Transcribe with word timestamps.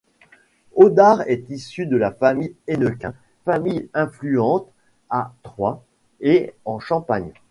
Odard 0.73 1.21
est 1.29 1.51
issu 1.51 1.85
de 1.85 1.95
la 1.95 2.11
famille 2.11 2.55
Hennequin, 2.65 3.13
famille 3.45 3.87
influente 3.93 4.67
à 5.11 5.35
Troyes 5.43 5.83
et 6.21 6.55
en 6.65 6.79
Champagne. 6.79 7.31